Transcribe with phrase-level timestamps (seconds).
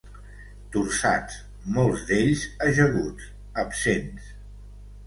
[0.75, 1.35] Torçats,
[1.75, 3.31] molts d'ells ajaguts,
[3.67, 4.35] absents.